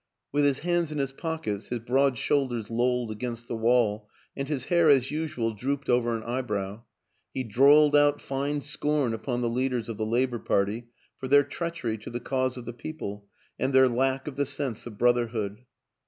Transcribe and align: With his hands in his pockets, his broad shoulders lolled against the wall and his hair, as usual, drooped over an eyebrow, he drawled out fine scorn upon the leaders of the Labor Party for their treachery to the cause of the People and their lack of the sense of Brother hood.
With 0.31 0.45
his 0.45 0.61
hands 0.61 0.91
in 0.91 0.97
his 0.97 1.11
pockets, 1.11 1.67
his 1.67 1.77
broad 1.77 2.17
shoulders 2.17 2.71
lolled 2.71 3.11
against 3.11 3.47
the 3.47 3.55
wall 3.55 4.09
and 4.35 4.47
his 4.47 4.65
hair, 4.65 4.89
as 4.89 5.11
usual, 5.11 5.53
drooped 5.53 5.91
over 5.91 6.17
an 6.17 6.23
eyebrow, 6.23 6.81
he 7.35 7.43
drawled 7.43 7.95
out 7.95 8.19
fine 8.19 8.61
scorn 8.61 9.13
upon 9.13 9.41
the 9.41 9.47
leaders 9.49 9.89
of 9.89 9.97
the 9.97 10.03
Labor 10.07 10.39
Party 10.39 10.87
for 11.19 11.27
their 11.27 11.43
treachery 11.43 11.99
to 11.99 12.09
the 12.09 12.19
cause 12.19 12.57
of 12.57 12.65
the 12.65 12.73
People 12.73 13.27
and 13.59 13.73
their 13.73 13.87
lack 13.87 14.27
of 14.27 14.37
the 14.37 14.45
sense 14.47 14.87
of 14.87 14.97
Brother 14.97 15.27
hood. 15.27 15.65